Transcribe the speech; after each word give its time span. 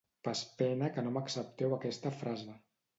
Pas 0.27 0.39
pena 0.61 0.89
que 0.97 1.05
no 1.05 1.13
m'accepteu 1.19 1.79
aquesta 1.81 2.17
frase. 2.25 2.63